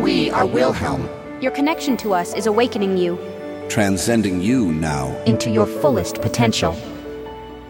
We 0.00 0.30
are 0.30 0.46
Wilhelm. 0.46 1.08
Your 1.42 1.52
connection 1.52 1.96
to 1.98 2.14
us 2.14 2.34
is 2.34 2.46
awakening 2.46 2.96
you 2.96 3.18
Transcending 3.68 4.40
you 4.40 4.72
now. 4.72 5.08
into 5.26 5.50
your 5.50 5.66
fullest 5.66 6.20
potential. 6.20 6.72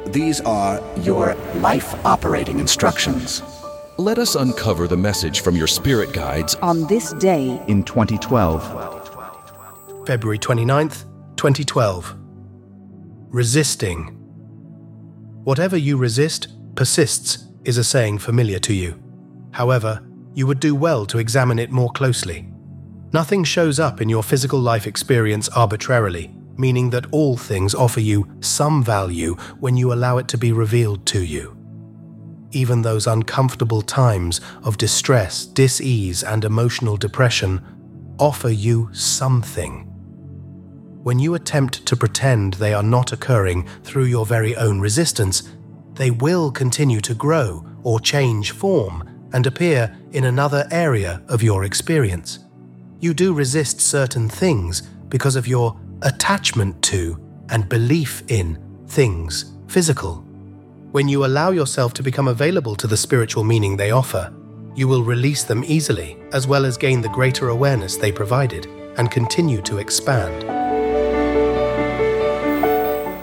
These 0.07 0.41
are 0.43 0.81
Your 1.01 1.35
life 1.57 1.95
operating 2.07 2.59
instructions. 2.59 3.43
Let 3.99 4.19
us 4.19 4.35
uncover 4.35 4.89
the 4.89 4.97
message 4.97 5.41
from 5.41 5.57
your 5.57 5.67
spirit 5.67 6.13
guides 6.13 6.55
On 6.57 6.87
this 6.87 7.13
day, 7.15 7.63
in 7.69 7.85
2012. 7.85 10.07
February 10.07 10.39
29th, 10.39 11.05
2012. 11.37 12.17
Resisting. 13.29 14.17
Whatever 15.45 15.77
you 15.77 15.97
resist 15.97 16.49
persists 16.77 17.47
is 17.65 17.77
a 17.77 17.85
saying 17.85 18.19
familiar 18.19 18.59
to 18.61 18.73
you. 18.73 19.01
However, 19.53 20.03
you 20.35 20.47
would 20.47 20.61
do 20.61 20.75
well 20.75 21.07
to 21.07 21.19
examine 21.19 21.59
it 21.59 21.71
more 21.71 21.91
closely. 21.91 22.47
Nothing 23.13 23.43
shows 23.43 23.81
up 23.81 24.01
in 24.01 24.09
your 24.09 24.23
physical 24.23 24.61
life 24.61 24.87
experience 24.87 25.49
arbitrarily, 25.49 26.31
meaning 26.57 26.91
that 26.91 27.07
all 27.11 27.37
things 27.37 27.75
offer 27.75 28.01
you 28.01 28.29
some 28.41 28.85
value 28.85 29.35
when 29.59 29.77
you 29.77 29.93
allow 29.93 30.19
it 30.19 30.29
to 30.29 30.39
be 30.39 30.53
revealed 30.53 31.05
to 31.07 31.25
you. 31.25 31.57
Even 32.53 32.83
those 32.83 33.07
uncomfortable 33.07 33.83
times 33.83 34.41
of 34.63 34.79
distress, 34.79 35.47
dis-ease, 35.47 36.23
and 36.23 36.45
emotional 36.45 36.97
depression 36.97 37.65
offer 38.19 38.51
you 38.51 38.89
something. 38.93 39.87
When 41.03 41.19
you 41.19 41.35
attempt 41.35 41.87
to 41.87 41.97
pretend 41.97 42.55
they 42.55 42.75
are 42.75 42.83
not 42.83 43.13
occurring 43.13 43.67
through 43.83 44.05
your 44.05 44.27
very 44.27 44.55
own 44.57 44.81
resistance, 44.81 45.51
they 45.95 46.11
will 46.11 46.51
continue 46.51 47.01
to 47.01 47.15
grow 47.15 47.65
or 47.83 47.99
change 47.99 48.51
form 48.51 49.09
and 49.33 49.47
appear 49.47 49.97
in 50.13 50.25
another 50.25 50.67
area 50.71 51.23
of 51.29 51.43
your 51.43 51.65
experience. 51.65 52.41
You 53.01 53.15
do 53.15 53.33
resist 53.33 53.81
certain 53.81 54.29
things 54.29 54.83
because 55.09 55.37
of 55.37 55.47
your 55.47 55.79
attachment 56.03 56.83
to 56.83 57.19
and 57.49 57.69
belief 57.69 58.23
in 58.29 58.59
things 58.87 59.53
physical. 59.69 60.25
When 60.93 61.09
you 61.09 61.25
allow 61.25 61.51
yourself 61.51 61.95
to 61.95 62.03
become 62.03 62.29
available 62.29 62.75
to 62.77 62.87
the 62.87 62.97
spiritual 62.97 63.45
meaning 63.45 63.77
they 63.77 63.93
offer, 63.93 64.33
you 64.75 64.89
will 64.89 65.03
release 65.03 65.45
them 65.45 65.65
easily, 65.65 66.17
as 66.33 66.47
well 66.47 66.65
as 66.65 66.77
gain 66.77 67.01
the 67.01 67.09
greater 67.09 67.49
awareness 67.49 67.97
they 67.97 68.13
provided 68.13 68.67
and 68.99 69.11
continue 69.11 69.63
to 69.63 69.79
expand. 69.79 70.60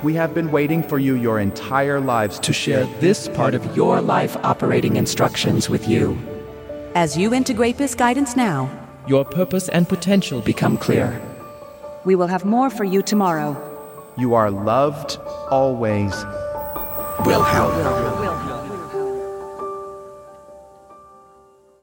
We 0.08 0.14
have 0.14 0.34
been 0.34 0.52
waiting 0.54 0.84
for 0.84 1.00
you 1.00 1.16
your 1.16 1.38
entire 1.42 2.00
lives 2.00 2.40
To 2.40 2.54
share 2.54 2.86
this 3.02 3.28
part 3.28 3.54
of 3.54 3.76
your 3.76 4.00
life 4.00 4.38
operating 4.38 4.96
instructions 4.96 5.70
with 5.70 5.86
you. 5.86 6.18
as 6.96 7.18
you 7.18 7.34
integrate 7.34 7.76
this 7.78 7.94
guidance 7.94 8.38
now, 8.38 8.70
Your 9.06 9.26
purpose 9.26 9.68
and 9.68 9.86
potential 9.90 10.40
Become 10.40 10.78
clear. 10.78 11.10
we 12.06 12.16
will 12.16 12.28
have 12.28 12.46
more 12.46 12.70
for 12.70 12.86
you 12.86 13.02
tomorrow. 13.02 13.52
You 14.18 14.34
are 14.34 14.50
loved 14.50 15.18
always. 15.50 16.14
Wilhelm. 17.26 18.57